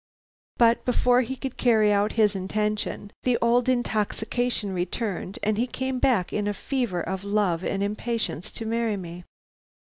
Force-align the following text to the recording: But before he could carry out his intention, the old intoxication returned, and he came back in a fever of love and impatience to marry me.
But 0.57 0.83
before 0.83 1.21
he 1.21 1.35
could 1.35 1.57
carry 1.57 1.93
out 1.93 2.13
his 2.13 2.35
intention, 2.35 3.11
the 3.21 3.37
old 3.39 3.69
intoxication 3.69 4.73
returned, 4.73 5.37
and 5.43 5.59
he 5.59 5.67
came 5.67 5.99
back 5.99 6.33
in 6.33 6.47
a 6.47 6.55
fever 6.55 7.01
of 7.01 7.23
love 7.23 7.63
and 7.63 7.83
impatience 7.83 8.51
to 8.53 8.65
marry 8.65 8.97
me. 8.97 9.25